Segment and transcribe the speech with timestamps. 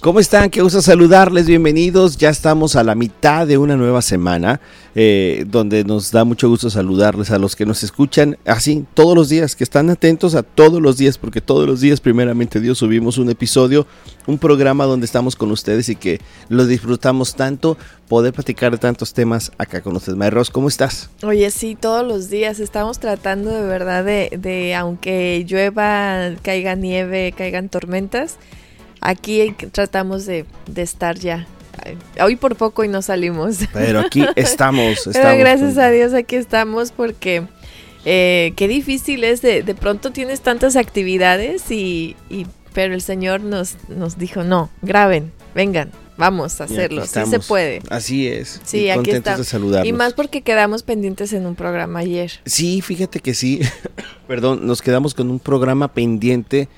[0.00, 0.48] ¿Cómo están?
[0.48, 2.16] Qué gusto saludarles, bienvenidos.
[2.16, 4.58] Ya estamos a la mitad de una nueva semana,
[4.94, 9.28] eh, donde nos da mucho gusto saludarles a los que nos escuchan así todos los
[9.28, 13.18] días, que están atentos a todos los días, porque todos los días, primeramente Dios, subimos
[13.18, 13.86] un episodio,
[14.26, 17.76] un programa donde estamos con ustedes y que lo disfrutamos tanto,
[18.08, 20.16] poder platicar de tantos temas acá con ustedes.
[20.16, 21.10] Mayros, ¿cómo estás?
[21.22, 27.34] Oye, sí, todos los días estamos tratando de verdad de, de aunque llueva, caiga nieve,
[27.36, 28.38] caigan tormentas,
[29.00, 30.46] aquí tratamos de,
[30.76, 31.46] estar ya.
[32.22, 33.58] Hoy por poco y no salimos.
[33.72, 35.08] Pero aquí estamos.
[35.12, 37.44] Pero gracias a Dios aquí estamos porque
[38.04, 39.42] eh, qué difícil es.
[39.42, 44.70] De, de, pronto tienes tantas actividades y, y, pero el Señor nos, nos dijo, no,
[44.82, 47.80] graben, vengan, vamos a hacerlo, sí se puede.
[47.88, 48.60] Así es.
[48.64, 49.52] Sí, y aquí estamos.
[49.84, 52.30] Y más porque quedamos pendientes en un programa ayer.
[52.44, 53.60] Sí, fíjate que sí.
[54.28, 56.68] Perdón, nos quedamos con un programa pendiente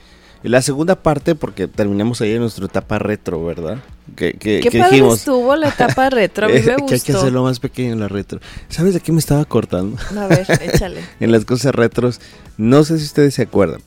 [0.48, 3.78] la segunda parte, porque terminamos ahí en nuestra etapa retro, ¿verdad?
[4.16, 6.46] Que, que, ¿Qué padre estuvo la etapa retro?
[6.46, 6.86] A mí me gustó.
[6.86, 8.40] que hay que hacerlo más pequeño en la retro.
[8.68, 9.96] ¿Sabes de qué me estaba cortando?
[10.18, 11.00] A ver, échale.
[11.20, 12.20] en las cosas retros.
[12.56, 13.80] No sé si ustedes se acuerdan,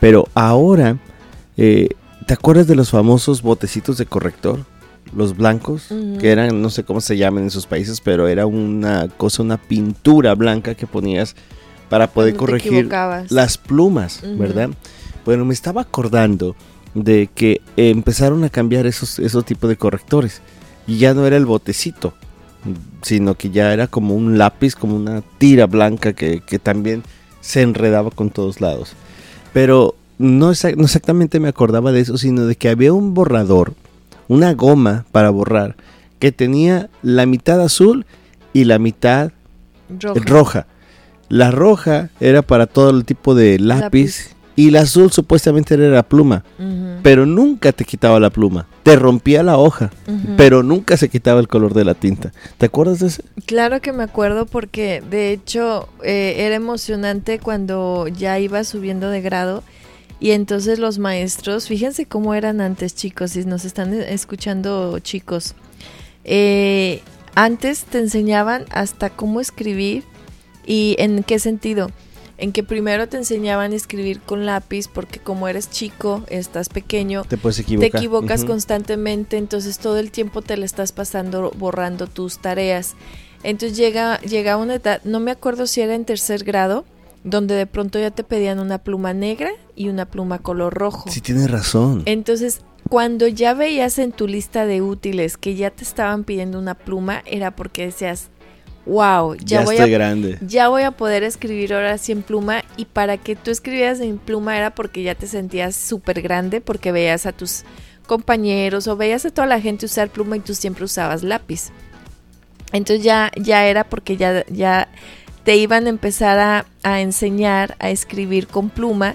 [0.00, 0.96] pero ahora,
[1.56, 1.88] eh,
[2.26, 4.64] ¿te acuerdas de los famosos botecitos de corrector?
[5.14, 5.86] Los blancos,
[6.20, 9.56] que eran, no sé cómo se llaman en sus países, pero era una cosa, una
[9.56, 11.34] pintura blanca que ponías
[11.88, 12.90] para poder corregir
[13.30, 14.70] las plumas, ¿verdad?
[15.28, 16.56] Bueno, me estaba acordando
[16.94, 20.40] de que empezaron a cambiar esos, esos tipos de correctores.
[20.86, 22.14] Y ya no era el botecito,
[23.02, 27.02] sino que ya era como un lápiz, como una tira blanca que, también
[27.42, 28.94] se enredaba con todos lados.
[29.52, 33.74] Pero no, no, exactamente me acordaba de eso, sino de que había un borrador,
[34.28, 35.76] una goma para borrar,
[36.20, 38.06] que tenía la mitad azul
[38.54, 39.32] y la mitad
[40.00, 40.66] roja.
[41.28, 46.02] La roja era para todo el tipo de lápiz y la azul supuestamente era la
[46.02, 46.42] pluma,
[47.04, 48.66] pero nunca te quitaba la pluma.
[48.82, 49.92] Te rompía la hoja,
[50.36, 52.32] pero nunca se quitaba el color de la tinta.
[52.56, 53.22] ¿Te acuerdas de eso?
[53.46, 59.20] Claro que me acuerdo porque de hecho eh, era emocionante cuando ya iba subiendo de
[59.20, 59.62] grado.
[60.18, 65.54] Y entonces los maestros, fíjense cómo eran antes chicos, si nos están escuchando chicos,
[66.24, 67.00] eh,
[67.36, 70.02] antes te enseñaban hasta cómo escribir
[70.66, 71.92] y en qué sentido
[72.38, 77.24] en que primero te enseñaban a escribir con lápiz porque como eres chico, estás pequeño,
[77.24, 82.38] te, puedes te equivocas constantemente, entonces todo el tiempo te le estás pasando borrando tus
[82.38, 82.94] tareas.
[83.42, 86.84] Entonces llega, llega una edad, no me acuerdo si era en tercer grado,
[87.24, 91.10] donde de pronto ya te pedían una pluma negra y una pluma color rojo.
[91.10, 92.02] Sí, tienes razón.
[92.06, 96.74] Entonces, cuando ya veías en tu lista de útiles que ya te estaban pidiendo una
[96.74, 98.30] pluma, era porque decías,
[98.88, 100.38] wow, ya, voy estoy a, grande.
[100.40, 102.64] Ya voy a poder escribir ahora sí en pluma.
[102.76, 106.90] Y para que tú escribieras en pluma era porque ya te sentías súper grande, porque
[106.90, 107.64] veías a tus
[108.06, 111.70] compañeros o veías a toda la gente usar pluma y tú siempre usabas lápiz.
[112.72, 114.88] Entonces ya, ya era porque ya, ya
[115.44, 119.14] te iban a empezar a, a enseñar a escribir con pluma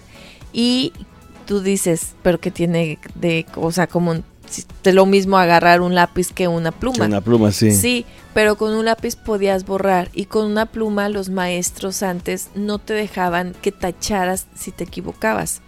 [0.53, 0.94] y
[1.45, 4.13] tú dices, pero que tiene de, o sea, como
[4.83, 7.06] es lo mismo agarrar un lápiz que una pluma.
[7.06, 7.72] una pluma, sí.
[7.72, 12.79] Sí, pero con un lápiz podías borrar y con una pluma los maestros antes no
[12.79, 15.61] te dejaban que tacharas si te equivocabas,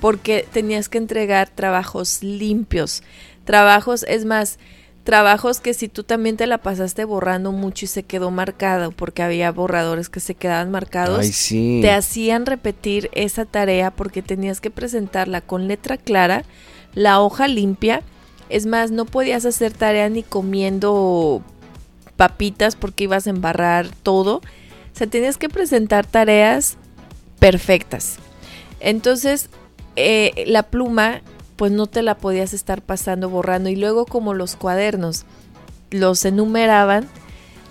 [0.00, 3.02] porque tenías que entregar trabajos limpios,
[3.44, 4.58] trabajos, es más,
[5.04, 9.22] trabajos que si tú también te la pasaste borrando mucho y se quedó marcado, porque
[9.22, 15.40] había borradores que se quedaban marcados, te hacían repetir esa tarea porque tenías que presentarla
[15.40, 16.44] con letra clara,
[16.94, 18.02] la hoja limpia,
[18.48, 21.44] es más, no podías hacer tarea ni comiendo
[22.20, 24.36] papitas porque ibas a embarrar todo.
[24.36, 24.42] O
[24.92, 26.76] sea, tenías que presentar tareas
[27.38, 28.18] perfectas.
[28.78, 29.48] Entonces,
[29.96, 31.22] eh, la pluma,
[31.56, 33.70] pues no te la podías estar pasando borrando.
[33.70, 35.24] Y luego como los cuadernos
[35.90, 37.08] los enumeraban,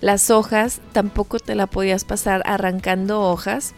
[0.02, 3.76] las hojas tampoco te la podías pasar arrancando hojas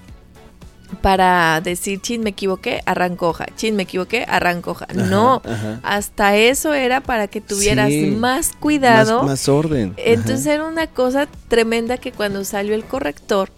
[1.02, 4.88] para decir, chin, me equivoqué, arranco hoja, chin, me equivoqué, arranco hoja.
[4.94, 5.41] no,
[5.84, 9.23] hasta eso era para que tuvieras más cuidado.
[9.23, 9.93] Más, orden.
[9.97, 13.49] Entonces era una cosa tremenda que cuando salió el corrector,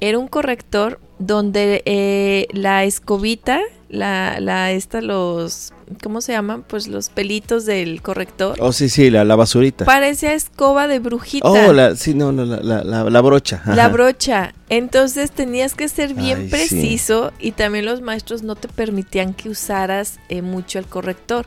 [0.00, 6.62] era un corrector donde eh, la escobita, la, la, esta, los, ¿cómo se llaman?
[6.62, 8.56] Pues los pelitos del corrector.
[8.60, 9.84] Oh, sí, sí, la, la basurita.
[9.84, 11.48] Parecía escoba de brujita.
[11.48, 13.62] Oh, la, sí, no, la, la, la brocha.
[13.66, 14.54] La brocha.
[14.68, 20.18] Entonces tenías que ser bien preciso y también los maestros no te permitían que usaras
[20.28, 21.46] eh, mucho el corrector.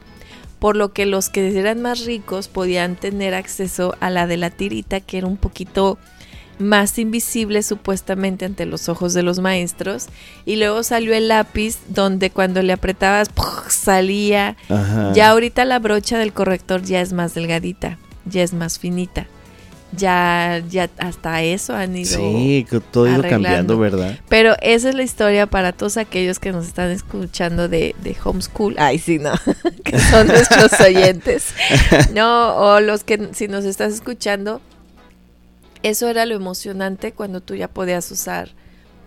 [0.60, 4.50] Por lo que los que eran más ricos podían tener acceso a la de la
[4.50, 6.00] tirita, que era un poquito
[6.60, 10.08] más invisible supuestamente ante los ojos de los maestros
[10.46, 13.30] y luego salió el lápiz donde cuando le apretabas
[13.70, 14.58] salía
[15.14, 19.28] ya ahorita la brocha del corrector ya es más delgadita ya es más finita
[19.96, 22.18] ya, ya hasta eso han ido.
[22.18, 24.20] Sí, todo ido cambiando, ¿verdad?
[24.28, 28.76] Pero esa es la historia para todos aquellos que nos están escuchando de, de homeschool.
[28.78, 29.32] Ay, sí, no,
[29.84, 31.48] que son nuestros oyentes.
[32.14, 34.62] No, o los que si nos estás escuchando,
[35.84, 38.50] eso era lo emocionante cuando tú ya podías usar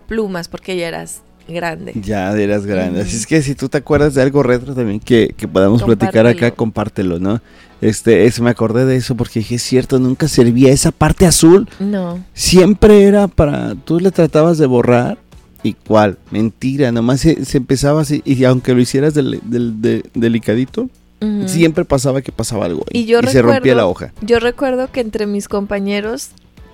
[0.07, 1.93] plumas porque ya eras grande.
[1.95, 3.01] Ya eras grande.
[3.01, 6.27] Así es que si tú te acuerdas de algo retro también que, que podamos platicar
[6.27, 7.41] acá, compártelo, ¿no?
[7.81, 11.67] Este, eso, me acordé de eso porque dije, es cierto, nunca servía esa parte azul.
[11.79, 12.23] No.
[12.33, 15.17] Siempre era para, tú le tratabas de borrar
[15.63, 19.41] y cuál, mentira, nomás se, empezaba así, y aunque lo hicieras del,
[20.13, 20.89] delicadito,
[21.45, 24.11] siempre pasaba que pasaba algo y, se rompía la hoja.
[24.21, 26.31] Yo recuerdo que entre mis compañeros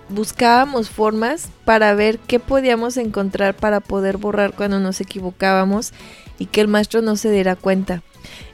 [0.09, 5.94] buscábamos formas para ver qué podíamos encontrar para poder borrar cuando nos equivocábamos
[6.39, 8.04] y que el maestro no se diera cuenta.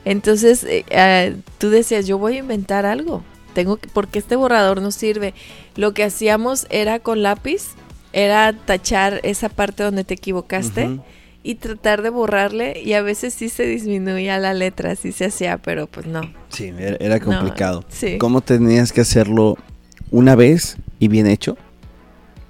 [0.05, 3.23] Entonces eh, ah, tú decías, yo voy a inventar algo,
[3.53, 5.33] tengo que, porque este borrador no sirve.
[5.75, 7.71] Lo que hacíamos era con lápiz,
[8.11, 10.99] era tachar esa parte donde te equivocaste.
[11.45, 15.57] Y tratar de borrarle y a veces sí se disminuía la letra, sí se hacía,
[15.57, 16.21] pero pues no.
[16.47, 17.83] Sí, era, complicado.
[18.17, 19.57] ¿Cómo tenías que hacerlo
[20.13, 21.57] una vez y bien hecho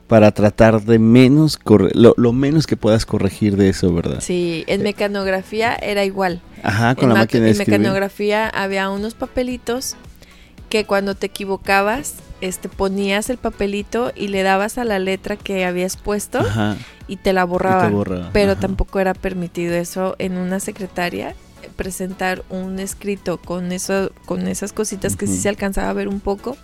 [0.08, 1.58] para tratar de menos
[1.94, 4.20] lo, lo, menos que puedas corregir de eso, ¿verdad?
[4.20, 6.42] Sí, en mecanografía era igual.
[6.62, 7.74] Ajá, con la máquina de escribir.
[7.74, 9.96] En mecanografía había unos papelitos
[10.70, 15.66] que cuando te equivocabas, este ponías el papelito y le dabas a la letra que
[15.66, 16.46] habías puesto
[17.08, 18.30] y te la borraba.
[18.34, 21.34] pero tampoco era permitido eso en una secretaria
[21.78, 26.20] presentar un escrito con eso con esas cositas que sí se alcanzaba a ver un
[26.20, 26.58] poco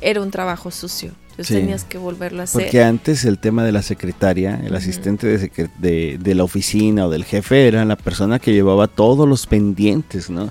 [0.00, 1.12] era un trabajo sucio.
[1.30, 2.62] Entonces tenías que volverlo a hacer.
[2.62, 7.24] Porque antes el tema de la secretaria, el asistente de, de, la oficina o del
[7.24, 10.50] jefe era la persona que llevaba todos los pendientes, ¿no?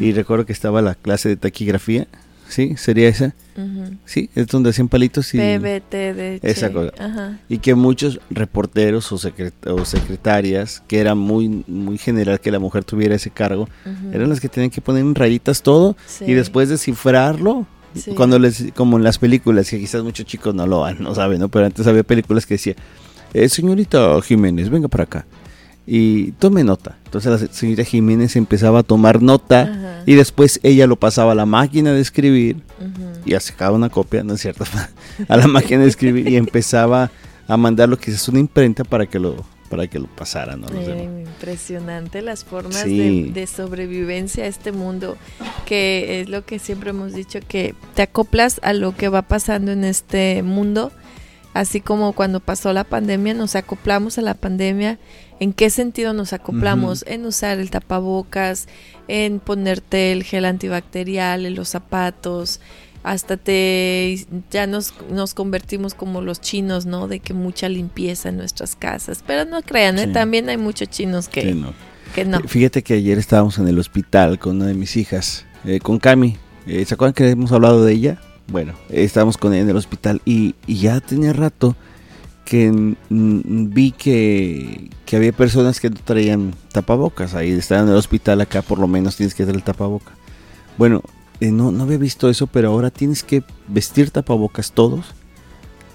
[0.00, 2.06] Y recuerdo que estaba la clase de taquigrafía,
[2.48, 2.74] ¿sí?
[2.78, 3.34] ¿Sería esa?
[4.06, 5.38] Sí, es donde hacían palitos y...
[5.38, 7.38] PBT, Esa cosa.
[7.50, 12.84] Y que muchos reporteros o, o, secretarias, que era muy, muy general que la mujer
[12.84, 13.68] tuviera ese cargo,
[14.12, 17.66] eran las que tenían que poner en rayitas todo y después descifrarlo
[18.16, 21.40] cuando les, como en las películas, que quizás muchos chicos no lo han, no saben,
[21.40, 21.48] ¿no?
[21.48, 22.74] Pero antes había películas que decía,
[23.34, 25.26] eh, señorita Jiménez, venga para acá.
[25.86, 26.98] Y tome nota.
[27.04, 31.46] Entonces la señorita Jiménez empezaba a tomar nota y después ella lo pasaba a la
[31.46, 32.58] máquina de escribir
[33.24, 34.64] y sacaba una copia, ¿no es cierto?
[35.28, 37.10] a la máquina de escribir y empezaba
[37.48, 40.60] a mandarlo quizás una imprenta para que lo para que lo pasaran.
[40.60, 40.68] ¿no?
[40.68, 45.16] impresionante las formas de, sobrevivencia a este mundo,
[45.64, 49.72] que es lo que siempre hemos dicho, que te acoplas a lo que va pasando
[49.72, 50.90] en este mundo,
[51.54, 54.98] así como cuando pasó la pandemia, nos acoplamos a la pandemia.
[55.38, 57.04] ¿En qué sentido nos acoplamos?
[57.06, 58.68] En usar el tapabocas,
[59.08, 62.60] en ponerte el gel antibacterial en los zapatos,
[63.02, 67.08] hasta te ya nos, nos convertimos como los chinos, ¿no?
[67.08, 69.24] De que mucha limpieza en nuestras casas.
[69.26, 70.08] Pero no crean, ¿eh?
[70.08, 71.72] también hay muchos chinos que, no.
[72.14, 72.40] que no.
[72.40, 76.36] Fíjate que ayer estábamos en el hospital con una de mis hijas, eh, con Cami.
[76.66, 78.20] Eh, ¿Se acuerdan que hemos hablado de ella?
[78.48, 81.76] Bueno, estábamos con ella en el hospital y, ya tenía rato
[82.44, 87.34] que vi que, que, había personas que no traían tapabocas.
[87.34, 90.12] Ahí estaban en el hospital, acá por lo menos tienes que traer el tapaboca.
[90.76, 91.02] Bueno,
[91.40, 95.14] eh, no, no había visto eso, pero ahora tienes que vestir tapabocas todos.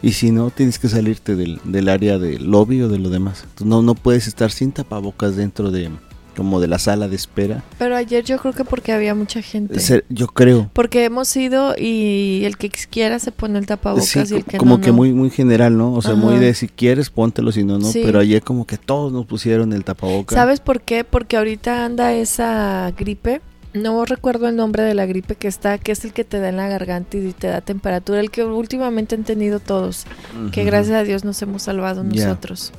[0.01, 3.45] Y si no, tienes que salirte del, del área del lobby o de lo demás.
[3.63, 5.89] No, no puedes estar sin tapabocas dentro de
[6.35, 7.63] como de la sala de espera.
[7.79, 9.79] Pero ayer yo creo que porque había mucha gente.
[10.09, 10.69] Yo creo.
[10.73, 14.81] Porque hemos ido y el que quiera se pone el tapabocas y el que como
[14.81, 15.93] que muy muy general, ¿no?
[15.93, 19.11] O sea, muy de si quieres póntelo, si no no, pero ayer como que todos
[19.11, 20.35] nos pusieron el tapabocas.
[20.35, 21.03] ¿Sabes por qué?
[21.03, 23.41] Porque ahorita anda esa gripe
[23.75, 26.49] no recuerdo el nombre de la gripe que está, que es el que te da
[26.49, 30.05] en la garganta y te da temperatura, el que últimamente han tenido todos,
[30.51, 32.71] que gracias a Dios nos hemos salvado nosotros.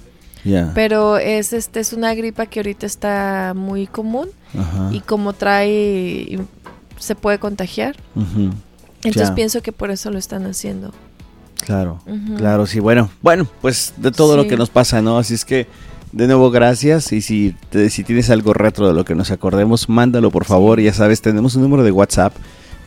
[0.74, 4.28] Pero es este es una gripa que ahorita está muy común
[4.90, 6.38] y como trae
[6.98, 7.96] se puede contagiar.
[9.02, 10.92] Entonces pienso que por eso lo están haciendo.
[11.64, 12.00] Claro,
[12.36, 15.18] claro, sí, bueno, bueno, pues de todo lo que nos pasa, ¿no?
[15.18, 15.66] Así es que
[16.16, 17.12] de nuevo, gracias.
[17.12, 17.54] Y si,
[17.90, 20.80] si tienes algo retro de lo que nos acordemos, mándalo por favor.
[20.80, 22.34] Ya sabes, tenemos un número de WhatsApp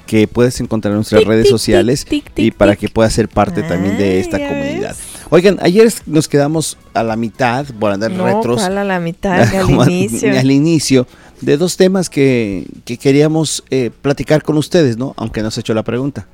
[0.08, 4.20] que puedes encontrar en nuestras redes sociales y para que puedas ser parte también de
[4.20, 4.96] esta comunidad.
[5.30, 8.64] Oigan, ayer nos quedamos a la mitad, por andar no, retros.
[8.64, 10.40] a la mitad, al inicio.
[10.40, 11.08] al inicio,
[11.42, 15.14] de dos temas que, que queríamos eh, platicar con ustedes, ¿no?
[15.18, 16.26] Aunque nos hecho la pregunta.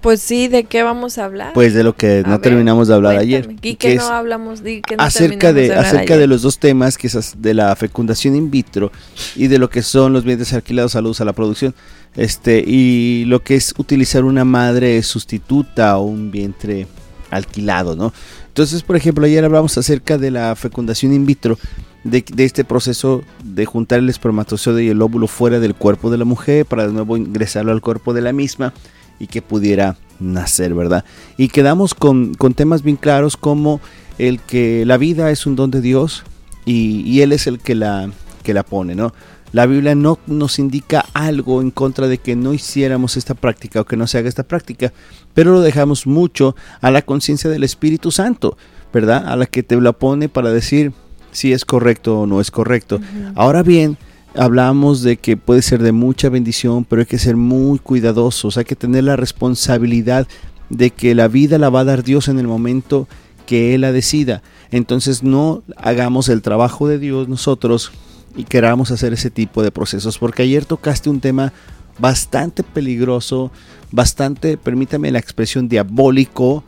[0.00, 1.52] Pues sí, ¿de qué vamos a hablar?
[1.52, 3.54] Pues de lo que no terminamos de hablar ayer.
[3.60, 4.62] ¿Y que, no hablamos?
[4.62, 8.34] De, que no acerca de, acerca de los dos temas, que es de la fecundación
[8.34, 8.90] in vitro
[9.36, 11.74] y de lo que son los bienes alquilados a luz a la producción.
[12.16, 16.86] Este, y lo que es utilizar una madre sustituta o un vientre
[17.30, 18.12] alquilado, ¿no?
[18.48, 21.58] Entonces, por ejemplo, ayer hablamos acerca de la fecundación in vitro,
[22.04, 26.16] de, de, este proceso de juntar el espermatozoide y el óvulo fuera del cuerpo de
[26.16, 28.72] la mujer para de nuevo ingresarlo al cuerpo de la misma
[29.20, 31.04] y que pudiera nacer, ¿verdad?
[31.36, 33.80] Y quedamos con, temas bien claros como
[34.18, 36.24] el que la vida es un don de Dios
[36.64, 38.10] y, Él es el que la,
[38.42, 39.12] que la pone, ¿no?
[39.52, 43.84] La Biblia no nos indica algo en contra de que no hiciéramos esta práctica o
[43.84, 44.92] que no se haga esta práctica,
[45.34, 48.56] pero lo dejamos mucho a la conciencia del Espíritu Santo,
[48.92, 49.26] ¿verdad?
[49.26, 50.92] A la que te la pone para decir
[51.32, 53.00] si es correcto o no es correcto.
[53.34, 53.98] Ahora bien,
[54.34, 58.64] hablamos de que puede ser de mucha bendición, pero hay que ser muy cuidadosos, hay
[58.64, 60.26] que tener la responsabilidad
[60.68, 63.08] de que la vida la va a dar Dios en el momento
[63.46, 64.42] que Él la decida.
[64.70, 67.90] Entonces no hagamos el trabajo de Dios nosotros
[68.36, 71.52] y queramos hacer ese tipo de procesos, porque ayer tocaste un tema
[71.98, 73.50] bastante peligroso,
[73.90, 76.62] bastante, permítame la expresión diabólico,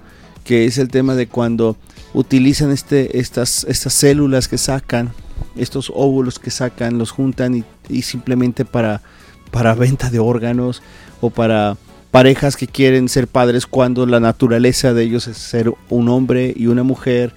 [0.44, 1.76] que es el tema de cuando
[2.14, 5.12] utilizan este, estas, estas células que sacan
[5.56, 9.02] estos óvulos que sacan, los juntan y, simplemente para,
[9.50, 10.82] para venta de órganos
[11.20, 11.76] o para
[12.10, 16.66] parejas que quieren ser padres cuando la naturaleza de ellos es ser un hombre y
[16.66, 17.34] una mujer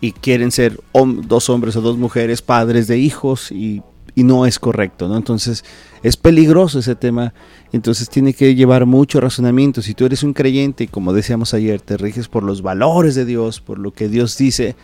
[0.00, 3.82] y quieren ser dos hombres o dos mujeres padres de hijos y,
[4.16, 5.16] no es correcto, ¿no?
[5.16, 5.64] Entonces
[6.04, 7.34] es peligroso ese tema,
[7.72, 9.82] entonces tiene que llevar mucho razonamiento.
[9.82, 13.24] Si tú eres un creyente y como decíamos ayer, te riges por los valores de
[13.24, 14.76] Dios, por lo que Dios dice,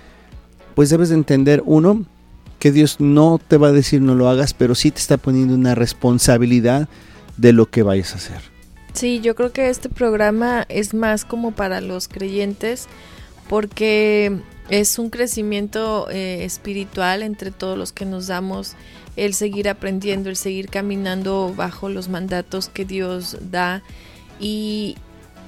[0.75, 2.07] pues debes de entender, uno,
[2.61, 5.55] que Dios no te va a decir no lo hagas, pero sí te está poniendo
[5.55, 6.89] una responsabilidad
[7.37, 8.41] de lo que vayas a hacer.
[8.93, 12.87] Sí, yo creo que este programa es más como para los creyentes
[13.49, 18.75] porque es un crecimiento eh, espiritual entre todos los que nos damos,
[19.17, 23.83] el seguir aprendiendo, el seguir caminando bajo los mandatos que Dios da
[24.39, 24.97] y,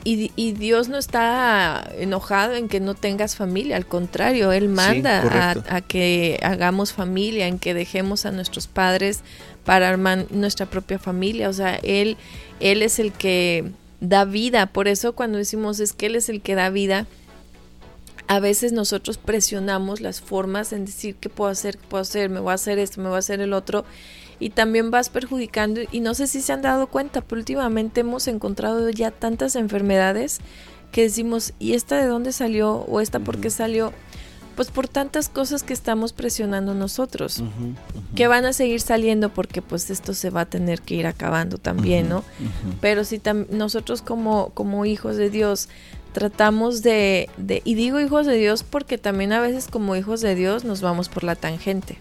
[0.04, 5.80] y, Dios no está enojado en que no tengas familia, al contrario, Él manda a,
[5.80, 9.20] que hagamos familia, en que dejemos a nuestros padres
[9.64, 11.48] para armar nuestra propia familia.
[11.48, 12.16] O sea, Él,
[12.58, 14.66] Él es el que da vida.
[14.66, 17.06] Por eso cuando decimos es que Él es el que da vida,
[18.26, 22.40] a veces nosotros presionamos las formas en decir qué puedo hacer, qué puedo hacer, me
[22.40, 23.84] voy a hacer esto, me voy a hacer el otro
[24.42, 28.26] y también vas perjudicando y no sé si se han dado cuenta, pero últimamente hemos
[28.26, 30.40] encontrado ya tantas enfermedades
[30.90, 32.72] que decimos, ¿y esta de dónde salió?
[32.88, 33.92] ¿O esta por qué salió?
[34.56, 37.44] Pues por tantas cosas que estamos presionando nosotros,
[38.16, 41.56] que van a seguir saliendo porque pues esto se va a tener que ir acabando
[41.58, 42.24] también, ¿no?
[42.80, 45.68] Pero si nosotros como, como hijos de Dios
[46.12, 50.34] tratamos de, de, y digo hijos de Dios porque también a veces como hijos de
[50.34, 51.98] Dios nos vamos por la tangente.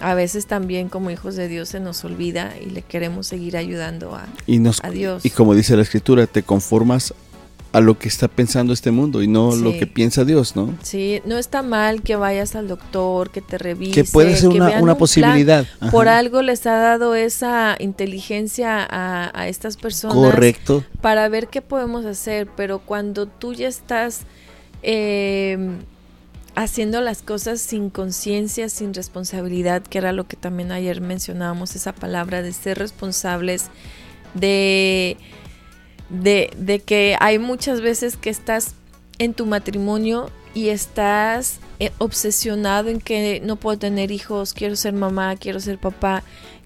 [0.00, 4.14] A veces también como hijos de Dios se nos olvida y le queremos seguir ayudando
[4.14, 4.26] a,
[4.82, 5.24] a Dios.
[5.24, 7.14] Y como dice la escritura, te conformas
[7.72, 10.74] a lo que está pensando este mundo y no lo que piensa Dios, ¿no?
[10.82, 13.92] Sí, no está mal que vayas al doctor, que te revise.
[13.92, 15.66] Que puede ser una, posibilidad.
[15.90, 20.16] Por algo les ha dado esa inteligencia a, estas personas.
[20.16, 20.84] Correcto.
[21.00, 24.20] Para ver qué podemos hacer, pero cuando tú ya estás
[24.82, 25.56] eh,
[26.54, 31.94] haciendo las cosas sin conciencia, sin responsabilidad, que era lo que también ayer mencionábamos, esa
[31.94, 33.66] palabra de ser responsables,
[34.34, 35.16] de
[36.08, 38.74] de, que hay muchas veces que estás
[39.18, 44.92] en tu matrimonio y estás eh, obsesionado en que no puedo tener hijos, quiero ser
[44.92, 46.22] mamá, quiero ser papá,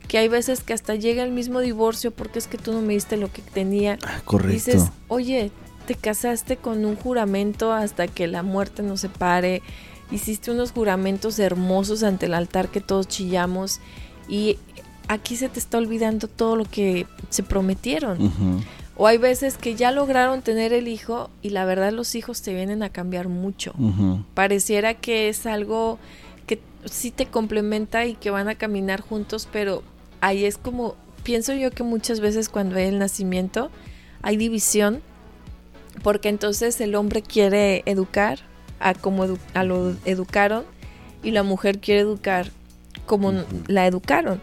[0.09, 2.95] que hay veces que hasta llega el mismo divorcio porque es que tú no me
[2.95, 3.99] diste lo que tenía.
[4.05, 4.53] Ah, correcto.
[4.53, 5.51] Dices, oye,
[5.87, 9.63] te casaste con un juramento hasta que la muerte nos separe,
[10.11, 13.81] hiciste unos juramentos hermosos ante el altar que todos chillamos
[14.29, 14.59] y
[15.09, 18.65] aquí se te está olvidando todo lo que se prometieron.
[18.97, 22.55] O hay veces que ya lograron tener el hijo y la verdad los hijos te
[22.55, 23.75] vienen a cambiar mucho.
[24.35, 25.99] Pareciera que es algo
[26.47, 29.83] que sí te complementa y que van a caminar juntos, pero
[30.23, 33.71] ahí es como, pienso yo que muchas veces cuando hay el nacimiento
[34.23, 35.03] hay división,
[36.03, 38.39] porque entonces el hombre quiere educar
[38.81, 40.65] a como a lo educaron
[41.23, 42.51] y la mujer quiere educar
[43.07, 43.33] como
[43.67, 44.41] la educaron.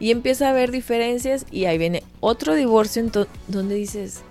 [0.00, 3.04] Y empieza a haber diferencias y ahí viene otro divorcio
[3.46, 4.22] donde dices,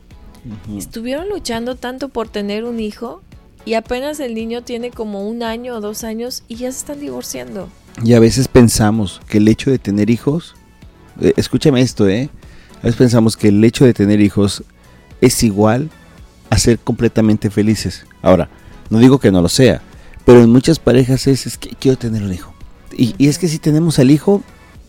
[0.75, 3.22] estuvieron luchando tanto por tener un hijo
[3.65, 7.00] y apenas el niño tiene como un año o dos años y ya se están
[7.00, 7.69] divorciando.
[8.03, 10.55] Y a veces pensamos que el hecho de tener hijos,
[11.19, 12.29] eh, escúchame esto, ¿eh?
[12.79, 14.63] A veces pensamos que el hecho de tener hijos
[15.19, 15.89] es igual
[16.50, 18.05] a ser completamente felices.
[18.22, 18.50] Ahora,
[18.89, 19.81] no digo que no lo sea,
[20.25, 22.53] pero en muchas parejas es, es que quiero tener un hijo.
[22.98, 24.42] Y, y es que si tenemos al hijo,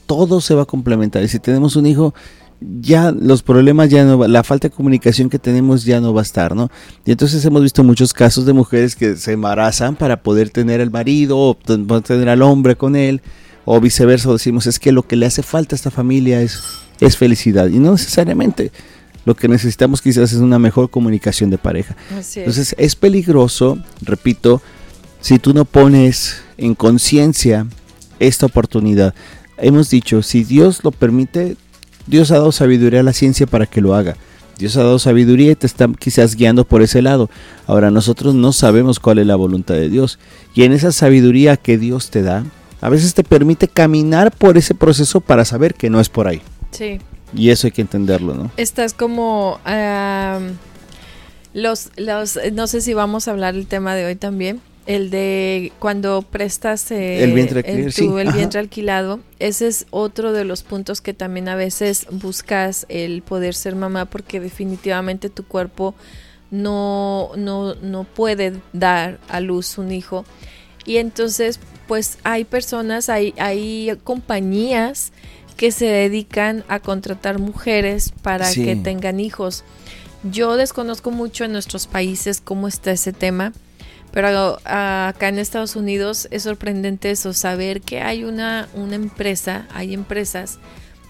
[0.07, 1.23] todo se va a complementar.
[1.23, 2.15] Y si tenemos un hijo,
[2.61, 6.25] ya los problemas ya no la falta de comunicación que tenemos ya no va a
[6.25, 6.71] estar, ¿no?
[7.05, 10.91] Y entonces hemos visto muchos casos de mujeres que se embarazan para poder tener al
[10.91, 11.55] marido o
[12.03, 13.23] tener al hombre con él
[13.65, 16.61] o viceversa, decimos es que lo que le hace falta a esta familia es,
[17.01, 18.73] es felicidad y no necesariamente.
[19.25, 21.95] Lo que necesitamos quizás es una mejor comunicación de pareja.
[22.11, 24.63] Entonces es peligroso, repito,
[25.21, 27.67] si tú no pones en conciencia
[28.21, 29.15] esta oportunidad.
[29.57, 31.57] Hemos dicho, si Dios lo permite,
[32.07, 34.17] Dios ha dado sabiduría a la ciencia para que lo haga.
[34.59, 37.31] Dios ha dado sabiduría y te está quizás guiando por ese lado.
[37.67, 40.19] Ahora nosotros no sabemos cuál es la voluntad de Dios.
[40.55, 42.45] Y en esa sabiduría que Dios te da,
[42.81, 46.43] a veces te permite caminar por ese proceso para saber que no es por ahí.
[46.73, 46.99] Sí.
[47.35, 48.51] Y eso hay que entenderlo, ¿no?
[48.57, 49.61] Estás como...
[51.55, 55.71] los, los, no sé si vamos a hablar el tema de hoy también, el de
[55.79, 61.13] cuando prestas eh, el vientre, el, vientre alquilado, ese es otro de los puntos que
[61.13, 65.95] también a veces buscas el poder ser mamá porque definitivamente tu cuerpo
[66.51, 70.25] no, no, no puede dar a luz un hijo.
[70.87, 75.13] Y entonces, pues hay personas, hay, hay compañías
[75.59, 79.65] que se dedican a contratar mujeres para que tengan hijos.
[80.23, 83.53] Yo desconozco mucho en nuestros países cómo está ese tema
[84.11, 89.95] pero acá en Estados Unidos es sorprendente eso, saber que hay una, una empresa, hay
[89.95, 90.59] empresas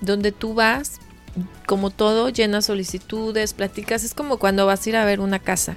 [0.01, 1.01] donde tú vas,
[1.67, 5.77] como todo, llenas solicitudes, platicas, es como cuando vas a ir a ver una casa.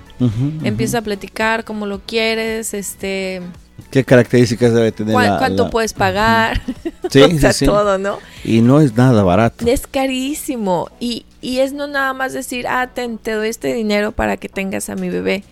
[0.63, 3.41] Empieza a platicar cómo lo quieres, este...
[3.89, 5.13] ¿Qué características debe tener?
[5.13, 6.61] ¿Cuánto puedes pagar?
[7.09, 8.19] Sí, o sea, todo, ¿no?
[8.43, 9.65] Y no es nada barato.
[9.67, 10.89] Es carísimo.
[10.99, 14.89] Y, y es no nada más decir, ah, te doy este dinero para que tengas
[14.89, 15.43] a mi bebé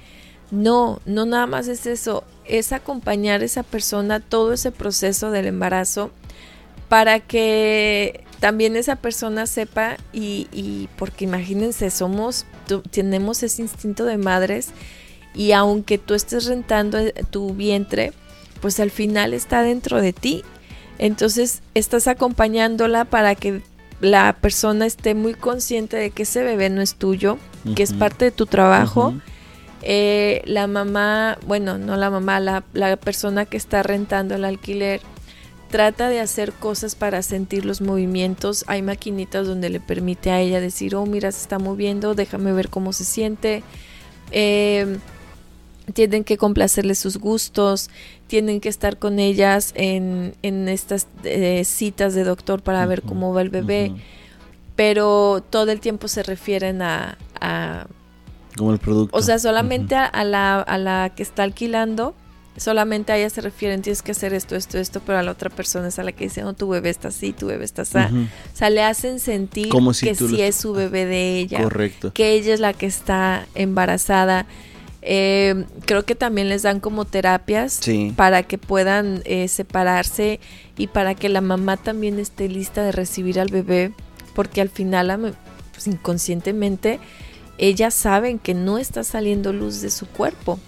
[0.51, 5.46] no, no nada más es eso, es acompañar a esa persona todo ese proceso del
[5.46, 6.12] embarazo
[6.88, 12.46] para que también esa persona sepa y, y porque imagínense, somos,
[12.91, 14.69] tenemos ese instinto de madres
[15.34, 18.13] y aunque tú estés rentando eh, tu vientre,
[18.62, 20.43] pues al final está dentro de ti.
[20.97, 23.62] Entonces estás acompañándola para que
[24.02, 27.38] la persona esté muy consciente de que ese bebé no es tuyo,
[27.76, 29.13] que es parte de tu trabajo.
[29.82, 35.02] Eh, la mamá, bueno, no la mamá, la, la persona que está rentando el alquiler
[35.70, 38.65] trata de hacer cosas para sentir los movimientos.
[38.68, 42.70] Hay maquinitas donde le permite a ella decir, oh, mira, se está moviendo, déjame ver
[42.70, 43.63] cómo se siente.
[44.32, 44.98] Eh,
[45.94, 47.89] tienen que complacerle sus gustos,
[48.28, 53.34] tienen que estar con ellas en, en estas eh, citas de doctor para ver cómo
[53.34, 53.94] va el bebé,
[54.76, 57.18] pero todo el tiempo se refieren a
[58.60, 59.17] como el producto.
[59.17, 62.13] O sea, solamente a, la, a la que está alquilando,
[62.58, 65.50] solamente a ella se refieren, tienes que hacer esto, esto, esto, pero a la otra
[65.50, 67.98] persona es a la que dice, no, tu bebé está así, tu bebé está así.
[67.98, 71.63] O sea, le hacen sentir que sí es su bebé de ella.
[71.63, 72.12] Correcto.
[72.13, 74.45] Que ella es la que está embarazada.
[75.02, 77.80] Eh, creo que también les dan como terapias
[78.17, 80.41] para que puedan eh, separarse
[80.78, 83.93] y para que la mamá también esté lista de recibir al bebé,
[84.36, 85.36] porque al final,
[85.72, 87.00] pues, inconscientemente,
[87.60, 90.60] ellas saben que no está saliendo luz de su cuerpo.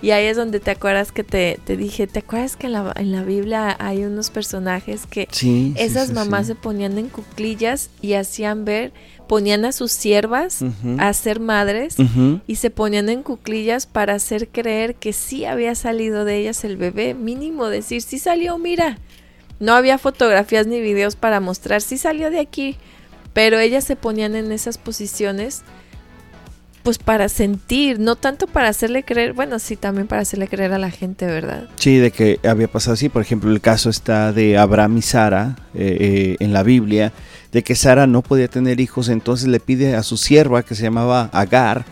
[0.00, 3.12] Y ahí es donde te acuerdas que te, dije, ¿te acuerdas que en la, en
[3.12, 5.28] la, Biblia hay unos personajes que
[5.76, 8.92] esas mamás se ponían en cuclillas y hacían ver,
[9.28, 10.64] ponían a sus siervas
[10.98, 11.96] a ser madres
[12.46, 16.76] y se ponían en cuclillas para hacer creer que sí había salido de ellas el
[16.76, 18.98] bebé, mínimo decir, sí salió, mira.
[19.60, 22.76] No había fotografías ni videos para mostrar, sí salió de aquí.
[23.32, 25.62] Pero ellas se ponían en esas posiciones
[26.82, 30.78] pues para sentir, no tanto para hacerle creer, bueno, sí, también para hacerle creer a
[30.78, 31.68] la gente, ¿verdad?
[31.76, 35.56] Sí, de que había pasado así, por ejemplo, el caso está de Abraham y Sara
[35.74, 37.12] eh, eh, en la Biblia,
[37.52, 40.82] de que Sara no podía tener hijos, entonces le pide a su sierva, que se
[40.82, 41.84] llamaba Agar,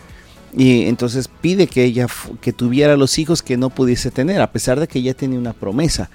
[0.55, 2.07] y entonces pide que ella
[2.41, 5.53] que tuviera los hijos que no pudiese tener, a pesar de que ella tenía una
[5.53, 6.09] promesa,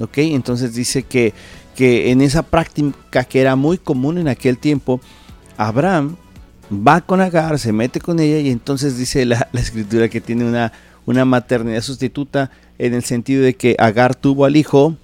[0.00, 0.18] ¿ok?
[0.18, 1.34] Entonces dice que,
[1.76, 5.02] que en esa práctica que era muy común en aquel tiempo,
[5.58, 6.16] Abraham
[6.72, 10.72] va con Agar, se mete con ella y entonces dice la, escritura que tiene una,
[11.06, 14.96] una maternidad sustituta en el sentido de que Agar tuvo al hijo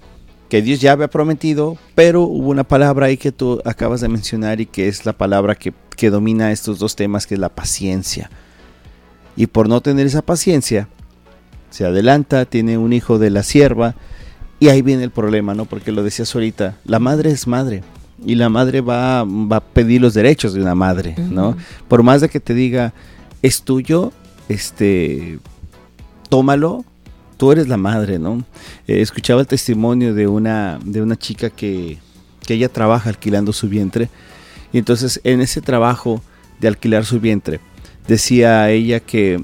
[0.49, 4.59] que Dios ya había prometido, pero hubo una palabra ahí que tú acabas de mencionar
[4.59, 8.31] y que es la palabra que, que domina estos dos temas, que es la paciencia.
[9.35, 10.87] Y por no tener esa paciencia,
[11.69, 13.93] se adelanta, tiene un hijo de la sierva,
[14.59, 15.65] y ahí viene el problema, ¿no?
[15.65, 17.83] Porque lo decías ahorita, la madre es madre
[18.25, 21.55] y la madre va, va a pedir los derechos de una madre, ¿no?
[21.87, 22.93] Por más de que te diga,
[23.41, 24.11] es tuyo,
[24.47, 25.39] este,
[26.29, 26.85] tómalo,
[27.37, 28.43] tú eres la madre, ¿no?
[28.87, 31.97] Eh, escuchaba el testimonio de una, de una chica que,
[32.45, 34.09] que ella trabaja alquilando su vientre,
[34.71, 36.21] y entonces en ese trabajo
[36.59, 37.59] de alquilar su vientre,
[38.07, 39.41] decía ella que,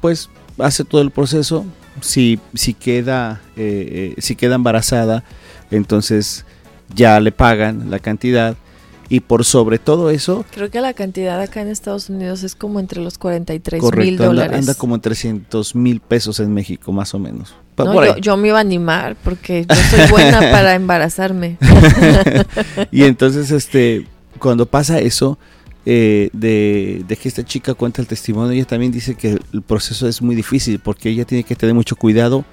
[0.00, 1.64] pues, hace todo el proceso,
[2.00, 5.24] si, si, queda, eh, eh, si queda embarazada,
[5.70, 6.44] entonces
[6.94, 8.56] ya le pagan la cantidad
[9.08, 10.44] y por sobre todo eso...
[10.52, 14.60] Creo que la cantidad acá en Estados Unidos es como entre los 43 mil dólares.
[14.60, 17.54] Anda, como en 300 mil pesos en México, más o menos.
[18.22, 21.58] yo, me iba a animar porque yo soy buena para embarazarme.
[22.90, 24.06] y entonces, este,
[24.38, 25.38] cuando pasa eso,
[25.84, 30.08] eh, de, de, que esta chica cuenta el testimonio, ella también dice que el proceso
[30.08, 32.46] es muy difícil porque ella tiene que tener mucho cuidado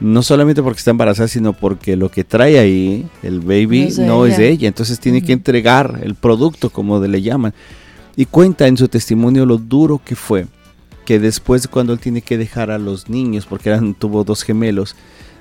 [0.00, 4.36] no solamente porque está embarazada, sino porque lo que trae ahí, el baby, no es
[4.36, 4.68] de, ella.
[4.68, 7.54] Entonces tiene que entregar el producto, como le llaman.
[8.14, 10.46] Y cuenta en su testimonio lo duro que fue,
[11.04, 14.96] que después cuando él tiene que dejar a los niños, porque eran, tuvo dos gemelos,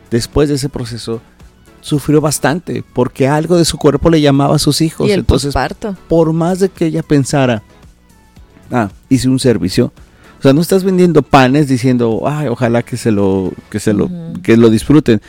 [0.10, 1.22] después de ese proceso
[1.82, 5.08] sufrió bastante, porque algo de su cuerpo le llamaba a sus hijos.
[5.08, 5.96] Y el Entonces, posparto.
[6.08, 7.62] por más de que ella pensara,
[8.72, 9.94] ah, hice un servicio,
[10.46, 14.10] sea, no estás vendiendo panes diciendo, ay, ojalá que se lo, que se lo,
[14.44, 15.20] que lo disfruten.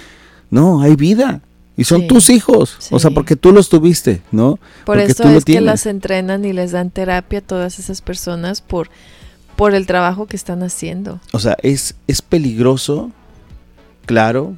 [0.50, 1.40] No, hay vida.
[1.74, 4.59] Y son tus hijos, o sea, porque tú los tuviste, ¿no?
[4.85, 8.88] Por eso es que las entrenan y les dan terapia a todas esas personas por,
[9.57, 11.20] por el trabajo que están haciendo.
[11.33, 13.11] O sea, es, es peligroso,
[14.07, 14.55] claro,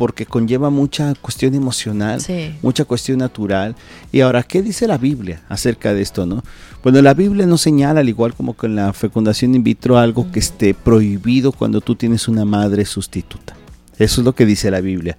[0.00, 2.22] porque conlleva mucha cuestión emocional,
[2.62, 3.76] mucha cuestión natural.
[4.10, 6.42] Y ahora, ¿qué dice la Biblia acerca de esto, no?
[6.82, 10.38] Bueno, la Biblia no señala, al igual como con la fecundación in vitro, algo que
[10.38, 13.54] esté prohibido cuando tú tienes una madre sustituta.
[13.98, 15.18] Eso es lo que dice la Biblia.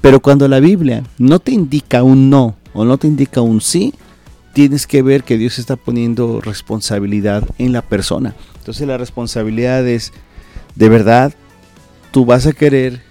[0.00, 3.92] Pero cuando la Biblia no te indica un no o no te indica un sí,
[4.54, 8.34] tienes que ver que Dios está poniendo responsabilidad en la persona.
[8.60, 10.14] Entonces la responsabilidad es,
[10.74, 11.34] de verdad,
[12.12, 13.04] tú vas a querer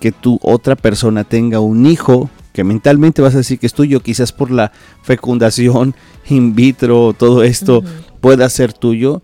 [0.00, 4.00] que tu otra persona tenga un hijo que mentalmente vas a decir que es tuyo,
[4.00, 5.94] quizás por la fecundación
[6.28, 7.84] in vitro, todo esto
[8.20, 9.22] pueda ser tuyo,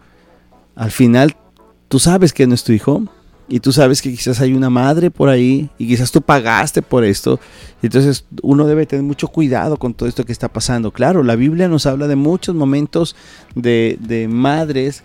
[0.74, 1.36] al final
[1.88, 3.02] tú sabes que no es tu hijo
[3.48, 7.04] y tú sabes que quizás hay una madre por ahí y quizás tú pagaste por
[7.04, 7.38] esto.
[7.80, 10.90] Entonces uno debe tener mucho cuidado con todo esto que está pasando.
[10.90, 13.14] Claro, la Biblia nos habla de muchos momentos
[13.54, 15.04] de, de madres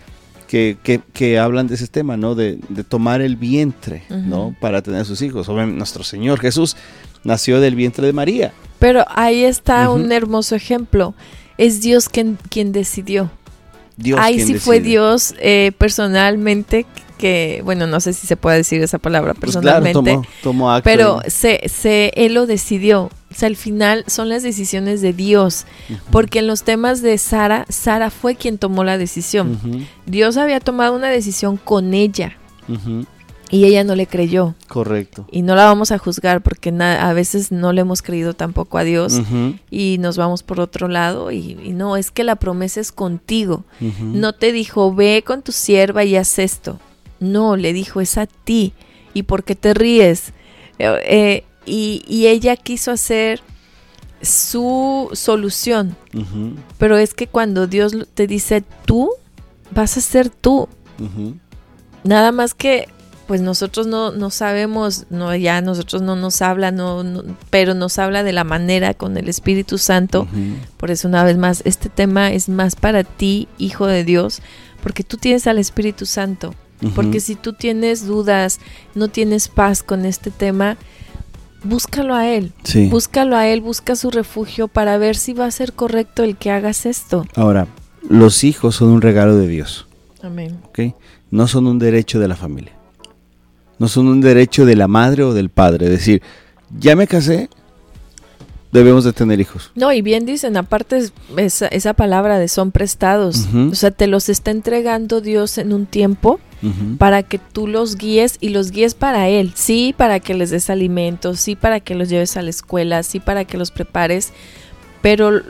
[0.52, 2.34] que, hablan de ese tema, ¿no?
[2.34, 4.54] De, tomar el vientre, ¿no?
[4.60, 5.48] Para tener sus hijos.
[5.48, 6.76] Obviamente, nuestro Señor Jesús
[7.24, 8.52] nació del vientre de María.
[8.78, 11.14] Pero ahí está un hermoso ejemplo.
[11.56, 13.30] Es Dios quien, quien decidió.
[13.96, 16.86] Dios ahí sí fue Dios eh, personalmente
[17.18, 20.18] que, bueno, no sé si se puede decir esa palabra pues personalmente,
[20.82, 23.10] pero se, se, él lo decidió.
[23.32, 25.66] O sea, al final son las decisiones de Dios,
[26.10, 29.58] porque en los temas de Sara, Sara fue quien tomó la decisión.
[30.06, 32.36] Dios había tomado una decisión con ella.
[33.50, 34.54] Y ella no le creyó.
[34.66, 35.26] Correcto.
[35.30, 38.84] Y no la vamos a juzgar porque a veces no le hemos creído tampoco a
[38.84, 39.20] Dios
[39.70, 41.30] y nos vamos por otro lado.
[41.30, 43.64] Y, no, es que la promesa es contigo.
[44.00, 46.80] No te dijo, ve con tu sierva y haz esto.
[47.20, 48.72] No, le dijo, es a ti.
[49.14, 50.32] ¿Y por qué te ríes?
[50.78, 53.40] Eh, eh, y, ella quiso hacer
[54.20, 55.96] su solución.
[56.78, 59.10] Pero es que cuando Dios te dice tú,
[59.70, 60.68] vas a ser tú.
[62.04, 62.88] Nada más que,
[63.26, 67.04] pues nosotros no, no sabemos, no, ya nosotros no nos habla, no,
[67.50, 70.26] pero nos habla de la manera con el Espíritu Santo.
[70.76, 74.42] Por eso, una vez más, este tema es más para ti, hijo de Dios,
[74.82, 76.54] porque tú tienes al Espíritu Santo.
[76.94, 78.58] Porque si tú tienes dudas,
[78.94, 80.76] no tienes paz con este tema,
[81.64, 82.52] búscalo a Él.
[82.90, 86.50] Búscalo a Él, busca su refugio para ver si va a ser correcto el que
[86.50, 87.26] hagas esto.
[87.34, 87.66] Ahora,
[88.08, 89.86] los hijos son un regalo de Dios.
[90.22, 90.58] Amén.
[91.30, 92.72] No son un derecho de la familia.
[93.78, 95.86] No son un derecho de la madre o del padre.
[95.86, 96.22] Es decir,
[96.78, 97.48] ya me casé,
[98.70, 99.70] debemos de tener hijos.
[99.74, 103.48] No, y bien dicen, aparte esa, esa palabra de son prestados.
[103.54, 106.38] O sea, te los está entregando Dios en un tiempo
[106.98, 109.52] para que tú los guíes y los guíes para Él.
[109.54, 113.20] Sí, para que les des alimentos, sí, para que los lleves a la escuela, sí,
[113.20, 114.32] para que los prepares,
[115.00, 115.42] pero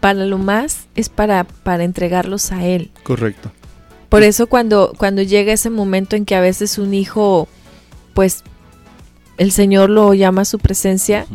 [0.00, 2.90] para lo más es para, para entregarlos a Él.
[3.02, 3.52] Correcto.
[4.08, 7.48] Por eso cuando, cuando llega ese momento en que a veces un hijo,
[8.12, 8.44] pues
[9.38, 11.26] el Señor lo llama a su presencia,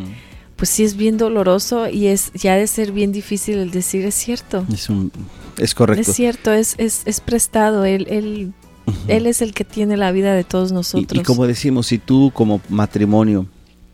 [0.56, 4.16] pues sí es bien doloroso y es ya de ser bien difícil el decir es
[4.16, 4.66] cierto.
[4.72, 5.12] Es, un,
[5.58, 6.10] es correcto.
[6.10, 7.86] Es cierto, es, es, es prestado.
[7.86, 8.54] Él, él
[9.08, 11.20] él es el que tiene la vida de todos nosotros.
[11.20, 13.48] Y, como decimos, si tú como matrimonio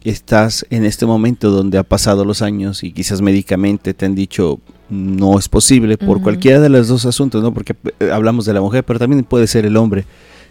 [0.04, 4.60] estás en este momento donde ha pasado los años y quizás médicamente te han dicho
[4.88, 7.54] no es posible por cualquiera de los dos asuntos, ¿no?
[7.54, 10.06] Porque eh, hablamos de la mujer, pero también puede ser el hombre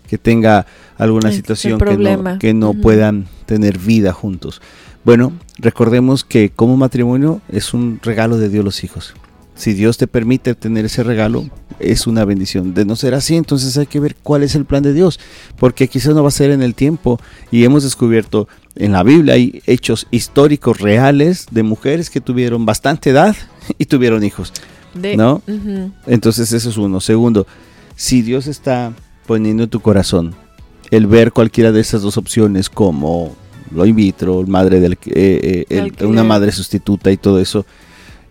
[0.08, 0.66] que tenga
[0.98, 4.60] alguna situación que no, que no puedan tener vida juntos.
[5.04, 9.14] Bueno, recordemos que como matrimonio es un regalo de Dios los hijos.
[9.54, 12.74] Si Dios te permite tener ese regalo, es una bendición.
[12.74, 15.20] De no ser así, entonces hay que ver cuál es el plan de Dios,
[15.56, 17.20] porque quizás no va a ser en el tiempo.
[17.50, 23.10] Y hemos descubierto en la Biblia hay hechos históricos reales de mujeres que tuvieron bastante
[23.10, 23.36] edad
[23.78, 24.52] y tuvieron hijos.
[25.16, 25.42] ¿No?
[26.06, 27.00] Entonces eso es uno.
[27.00, 27.46] Segundo,
[27.96, 28.92] si Dios está
[29.26, 30.34] poniendo en tu corazón
[30.90, 33.34] el ver cualquiera de esas dos opciones como
[33.72, 37.66] lo in vitro, madre del, eh, eh, una madre sustituta y todo eso,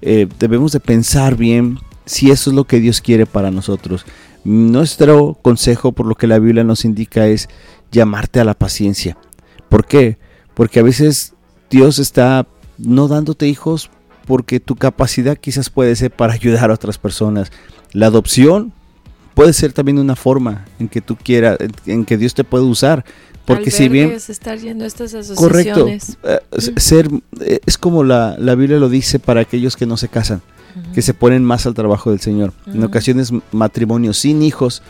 [0.06, 4.06] eh, debemos de pensar bien si eso es lo que Dios quiere para nosotros.
[4.44, 7.48] Nuestro consejo, por lo que la Biblia nos indica, es
[7.90, 9.18] llamarte a la paciencia.
[9.70, 10.18] ¿Por qué?
[10.54, 11.34] Porque a veces
[11.70, 12.46] Dios está
[12.78, 13.90] no dándote hijos
[14.26, 17.52] porque tu capacidad quizás puede ser para ayudar a otras personas.
[17.94, 18.74] La adopción
[19.34, 23.04] puede ser también una forma en que tú quieras, en que Dios te puede usar.
[23.46, 24.12] Porque si bien...
[24.12, 25.88] estar yendo a estas Correcto.
[25.88, 26.00] Eh,
[26.78, 27.10] ser,
[27.42, 30.42] eh, es como la, la, Biblia lo dice para aquellos que no se casan,
[30.94, 32.54] que se ponen más al trabajo del Señor.
[32.68, 34.82] En ocasiones matrimonios sin hijos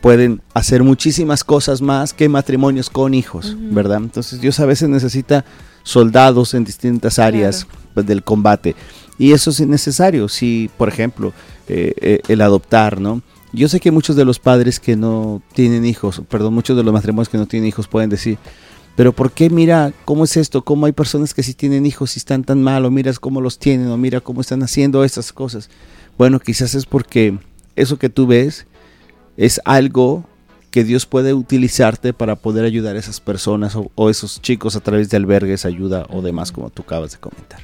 [0.00, 3.98] pueden hacer muchísimas cosas más que matrimonios con hijos, ¿verdad?
[3.98, 5.44] Entonces Dios a veces necesita
[5.82, 8.76] soldados en distintas áreas pues, del combate.
[9.18, 11.34] Y eso es necesario, si, por ejemplo,
[11.68, 13.20] eh, el adoptar, ¿no?
[13.52, 16.92] Yo sé que muchos de los padres que no tienen hijos, perdón, muchos de los
[16.92, 18.38] matrimonios que no tienen hijos pueden decir,
[18.96, 20.62] pero ¿por qué mira cómo es esto?
[20.62, 22.84] ¿Cómo hay personas que sí tienen hijos y están tan mal?
[22.84, 25.70] O miras cómo los tienen, o mira cómo están haciendo estas cosas.
[26.18, 27.38] Bueno, quizás es porque
[27.76, 28.66] eso que tú ves
[29.36, 30.24] es algo
[30.70, 34.80] que Dios puede utilizarte para poder ayudar a esas personas o, o esos chicos a
[34.80, 37.60] través de albergues, ayuda o demás, como tú acabas de comentar.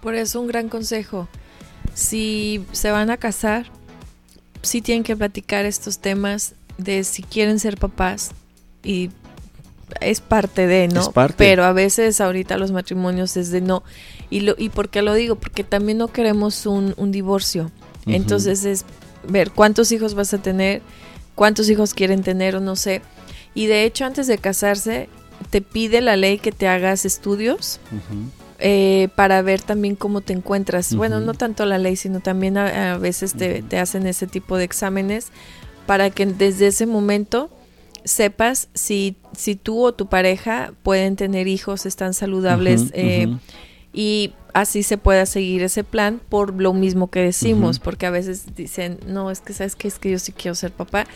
[0.00, 1.28] Por eso un gran consejo.
[1.94, 3.66] Si se van a casar,
[4.62, 8.32] sí tienen que platicar estos temas de si quieren ser papás
[8.82, 9.10] y
[10.00, 11.12] es parte de, ¿no?
[11.36, 13.82] Pero a veces ahorita los matrimonios es de no.
[14.30, 15.36] ¿Y, lo, y por qué lo digo?
[15.36, 17.70] Porque también no queremos un, divorcio.
[18.06, 18.84] Entonces es
[19.28, 20.82] ver cuántos hijos vas a tener,
[21.34, 23.02] cuántos hijos quieren tener o no sé.
[23.54, 25.08] Y de hecho antes de casarse
[25.50, 27.78] te pide la ley que te hagas estudios.
[28.64, 30.94] Eh, para ver también cómo te encuentras.
[30.94, 35.32] Bueno, no tanto la ley, sino también a, veces te, hacen ese tipo de exámenes
[35.84, 37.50] para que desde ese momento
[38.04, 43.36] sepas si, si tú o tu pareja pueden tener hijos, están saludables eh,
[43.92, 48.54] y así se pueda seguir ese plan por lo mismo que decimos, porque a veces
[48.54, 51.06] dicen, no, es que sabes que es que yo sí quiero ser papá,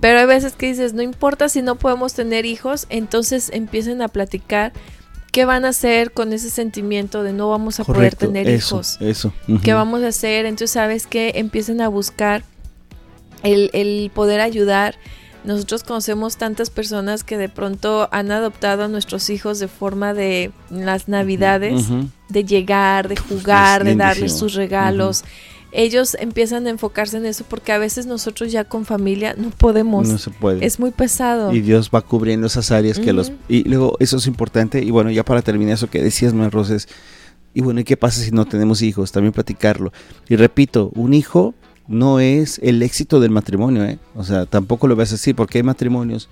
[0.00, 4.08] pero hay veces que dices, no importa si no podemos tener hijos, entonces empiecen a
[4.08, 4.72] platicar
[5.32, 8.96] ¿Qué van a hacer con ese sentimiento de no vamos a poder tener hijos?
[9.00, 9.32] Eso.
[9.62, 10.46] ¿Qué vamos a hacer?
[10.46, 12.42] Entonces, ¿sabes que Empiecen a buscar
[13.42, 14.96] el, el, poder ayudar.
[15.44, 20.50] Nosotros conocemos tantas personas que de pronto han adoptado a nuestros hijos de forma de
[20.70, 21.86] las navidades,
[22.28, 25.24] de llegar, de jugar, de darles sus regalos
[25.72, 30.08] ellos empiezan a enfocarse en eso porque a veces nosotros ya con familia no podemos.
[30.08, 30.64] No se puede.
[30.64, 31.52] Es muy pesado.
[31.52, 33.32] Y Dios va cubriendo esas áreas que los...
[33.48, 34.82] Y luego eso es importante.
[34.82, 36.88] Y bueno, ya para terminar eso que decías, Mar Roses.
[37.54, 39.12] Y bueno, ¿y qué pasa si no tenemos hijos?
[39.12, 39.92] También platicarlo.
[40.28, 41.54] Y repito, un hijo
[41.86, 43.98] no es el éxito del matrimonio, ¿eh?
[44.14, 46.28] O sea, tampoco lo vas a decir porque hay matrimonios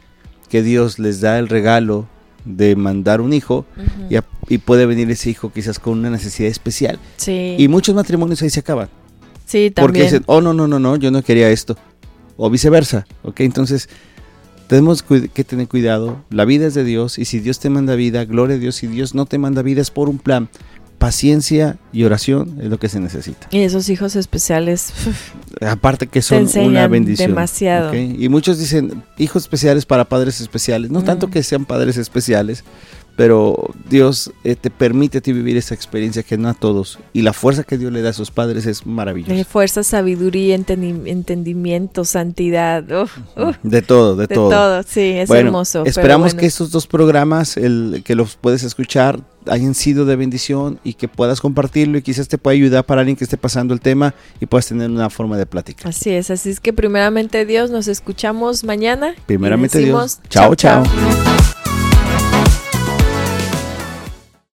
[0.49, 2.07] que Dios les da el regalo
[2.45, 3.67] de mandar un hijo
[4.09, 4.17] y,
[4.49, 7.01] y, puede venir ese hijo quizás con una necesidad especial.
[7.17, 7.57] Sí.
[7.59, 8.89] Y muchos matrimonios ahí se acaban.
[9.47, 9.87] Sí, también.
[9.87, 11.77] Porque dicen, oh, no, no, no, no, yo no quería esto.
[12.37, 13.41] O viceversa, ¿ok?
[13.41, 13.89] Entonces,
[14.67, 16.25] tenemos que tener cuidado.
[16.29, 18.75] La vida es de Dios y si Dios te manda vida, gloria a Dios.
[18.77, 20.49] Si Dios no te manda vida es por un plan.
[20.99, 23.49] Paciencia y oración es lo que se necesita.
[23.51, 24.93] Y esos hijos especiales.
[25.61, 27.31] Aparte que son una bendición.
[27.31, 27.95] Demasiado.
[27.95, 30.91] Y muchos dicen hijos especiales para padres especiales.
[30.91, 32.65] No tanto que sean padres especiales,
[33.17, 36.99] pero Dios eh, te permite a ti vivir esa experiencia que no a todos.
[37.15, 39.45] Y la fuerza que Dios le da a sus padres es maravillosa.
[39.45, 42.83] fuerza, sabiduría, entendimiento, santidad.
[42.83, 44.51] De todo, de, todo.
[44.51, 45.85] De todo, sí, es hermoso.
[45.87, 50.95] Esperamos que estos dos programas, el, que los puedes escuchar, hayan sido de bendición y
[50.95, 54.15] que puedas compartirlo y quizás te pueda ayudar para alguien que esté pasando el tema
[54.41, 55.89] y puedas tener una forma de plática.
[55.89, 59.15] Así es, así es que primeramente Dios, nos escuchamos mañana.
[59.27, 60.19] Primeramente Dios.
[60.29, 60.55] chao.
[60.55, 60.85] chao.